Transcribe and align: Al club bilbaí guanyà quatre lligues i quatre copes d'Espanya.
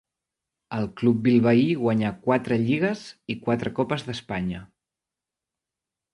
Al 0.77 0.87
club 1.01 1.19
bilbaí 1.27 1.65
guanyà 1.81 2.13
quatre 2.29 2.57
lligues 2.63 3.05
i 3.35 3.37
quatre 3.45 3.75
copes 3.83 4.09
d'Espanya. 4.09 4.65